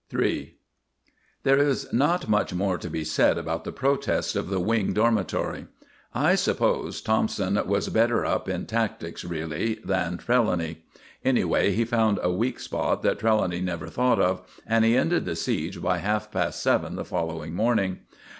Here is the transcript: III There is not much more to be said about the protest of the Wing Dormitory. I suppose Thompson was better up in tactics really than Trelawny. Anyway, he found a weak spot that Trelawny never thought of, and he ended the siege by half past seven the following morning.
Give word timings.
III 0.11 0.55
There 1.43 1.59
is 1.59 1.93
not 1.93 2.27
much 2.27 2.55
more 2.55 2.79
to 2.79 2.89
be 2.89 3.03
said 3.03 3.37
about 3.37 3.65
the 3.65 3.71
protest 3.71 4.35
of 4.35 4.49
the 4.49 4.59
Wing 4.59 4.93
Dormitory. 4.93 5.67
I 6.11 6.33
suppose 6.33 7.01
Thompson 7.03 7.59
was 7.67 7.87
better 7.89 8.25
up 8.25 8.49
in 8.49 8.65
tactics 8.65 9.23
really 9.23 9.77
than 9.85 10.17
Trelawny. 10.17 10.77
Anyway, 11.23 11.73
he 11.73 11.85
found 11.85 12.19
a 12.23 12.31
weak 12.33 12.59
spot 12.59 13.03
that 13.03 13.19
Trelawny 13.19 13.61
never 13.61 13.89
thought 13.89 14.19
of, 14.19 14.41
and 14.65 14.83
he 14.83 14.97
ended 14.97 15.25
the 15.25 15.35
siege 15.35 15.79
by 15.79 15.99
half 15.99 16.31
past 16.31 16.63
seven 16.63 16.95
the 16.95 17.05
following 17.05 17.53
morning. 17.53 17.99